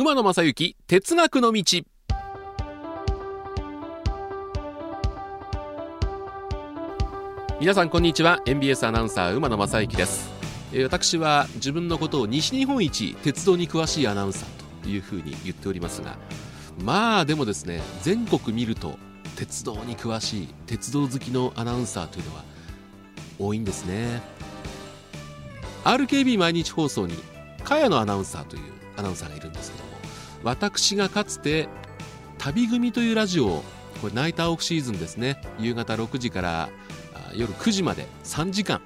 [0.00, 1.62] 馬野正幸哲学の道。
[7.60, 8.40] 皆さんこんにちは。
[8.46, 10.30] NBS アナウンサー馬野正幸です。
[10.88, 16.16] 私は自分のことを西日本一鉄道に詳しいアナウンサーというふうに言っておりますが
[16.82, 18.98] まあでもですね全国見ると
[19.36, 22.44] 鉄道に詳しい鉄道好きのアナウンサーというのは
[23.38, 24.22] 多いんですね。
[25.84, 27.14] RKB 毎日放送に
[27.64, 28.62] 茅野アナウンサーという
[28.96, 29.89] アナウンサーがいるんですけど
[30.42, 31.68] 私がかつて
[32.38, 33.64] 旅組というラジオを
[34.00, 35.40] これナイターオフシーズンですね。
[35.58, 36.70] 夕方6時から
[37.34, 38.80] 夜9時まで3時間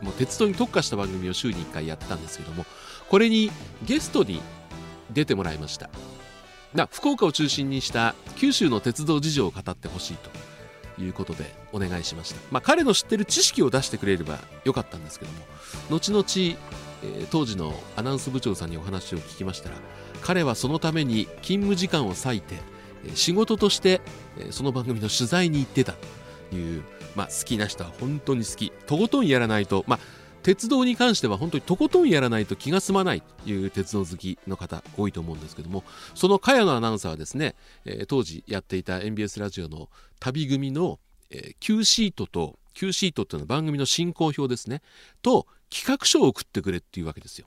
[0.00, 2.64] もう鉄道に特化した番組を週に1回やってたんですけども
[3.08, 3.50] これに
[3.84, 4.40] ゲストに
[5.10, 5.90] 出てもらいました。
[6.90, 10.30] 福岡を中心にした九州の鉄道事情を語ってほしいと
[11.02, 15.38] いうことでお願いしました、まあ、彼の知ってる知識を出してくれればよかったんですけども
[15.90, 16.24] 後々、
[17.02, 19.76] えー当時のアナウンス部長さんにお話を聞きましたら
[20.20, 22.56] 彼はそのために勤務時間を割いて
[23.14, 24.00] 仕事として
[24.50, 25.94] その番組の取材に行ってた
[26.50, 26.82] という、
[27.16, 29.98] まあ、好きな人は本当に好きとことんやらないと、まあ、
[30.42, 37.54] 鉄道に関しては本当にとことんやらないと気が済まないという鉄道好きの方多いと思うんですけどもその茅野アナウンサーはですね、
[37.84, 40.98] え当時やっていた NBS ラジオの旅組の、
[41.30, 44.82] え Q シートと Q シートっていうのは番組の進行表ですね
[45.22, 47.46] と企画書を送ってくれっていうわけですよ。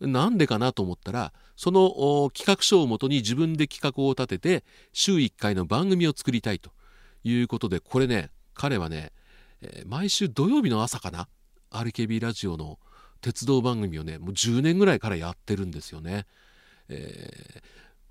[0.00, 6.70] なんでかなと思ったらその企画書をもとに自分で企画を立てて週1回の番組を作りたいと
[7.24, 9.12] いうことでこれね彼はね、
[9.60, 11.28] えー毎週土曜日の朝かな
[11.70, 12.78] RKB ラジオの
[13.20, 16.26] 鉄道番組をねもう10年ぐらいからやってるんですよね。
[16.88, 17.62] えー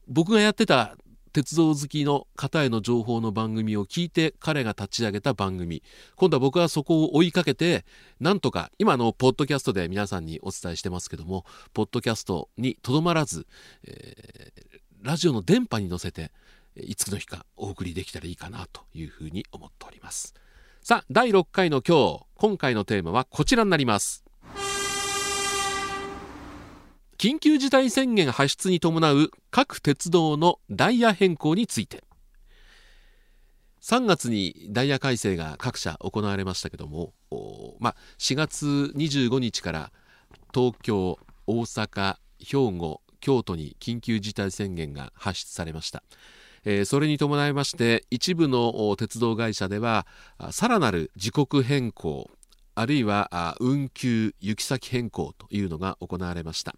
[0.09, 0.95] 僕がやってた
[1.37, 5.83] 鉄道好きの方への情報の番組を聞いて彼が立ち上げた番組。
[6.15, 7.85] 今度は僕はそこを追いかけて
[8.19, 11.45] なんとか今のポッドキャストで皆さんにお伝えしてますけども
[11.75, 13.45] ポッドキャストにとどまらず、
[13.83, 16.31] えーラジオの電波に乗せて
[16.75, 20.33] いつの日かお送りできたらいいかなというふうに思っております。
[20.81, 24.26] さあ第6回の今日今回のテーマはこちらになります。
[27.17, 32.03] 緊急事態宣言発出に伴う各鉄道のダイヤ変更について。
[33.81, 37.13] 3月にダイヤ改正が各社行われましたけども、
[37.79, 39.91] ま、4月25日から
[40.53, 41.17] 東京
[41.47, 46.03] 大阪兵庫京都に緊急事態宣言が発出されました、
[46.65, 50.05] えーそれに伴いまして一部の鉄道会社では
[50.51, 52.29] さらなる時刻変更
[52.75, 56.75] あるいは運休行き先変更というのが行われました。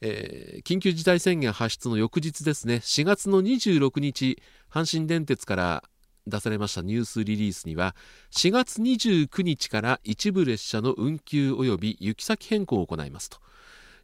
[0.00, 2.76] えー緊急事態宣言発出の翌日ですね。
[2.76, 4.40] 4月の26日
[4.70, 5.84] 阪神電鉄から
[6.26, 7.96] 出されましたニュースリリースには
[8.30, 13.38] 4月29日から一部列車の運休及び行き先変更を行いますと。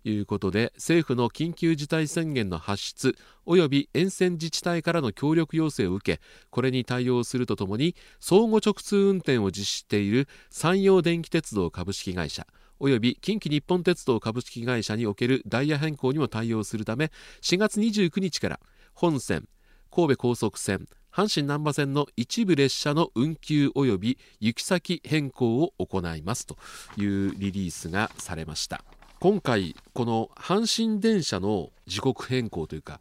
[0.09, 12.47] いうことで政府の緊急事態宣言の発出及び沿線自治体からの協力要請を受けこれに対応するとともに相互直通運転を実施している山陽電気鉄道株式会社
[12.79, 17.11] および近畿日本鉄道株式会社におけるダイヤ変更にも対応するため
[17.43, 18.61] 4月29日から
[18.95, 19.49] 本線
[19.91, 26.47] 神戸高速線阪神難波線の一部列車の運休及び行き先変更を行います。
[26.47, 26.59] と
[26.99, 28.85] いうリリースがされました。
[29.19, 33.01] 今回この阪神電車の時刻変更というか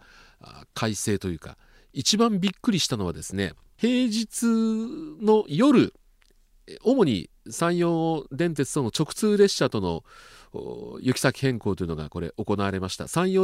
[0.73, 1.57] 改正というか
[1.91, 4.45] 一番びっくりしたのはですね平日
[5.21, 5.93] の夜
[6.83, 10.03] 主に山陽電鉄との直通列車との
[11.01, 13.07] 行き先変更というのがこれ行われました。
[13.07, 13.43] 山陽